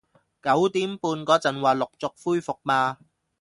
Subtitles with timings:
[0.41, 2.97] 九點半嗰陣話陸續恢復嘛